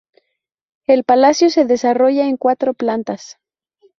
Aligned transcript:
El 0.87 1.03
palacio 1.03 1.51
se 1.51 1.65
desarrolla 1.65 2.25
en 2.27 2.35
cuatro 2.35 2.73
plantas. 2.73 3.37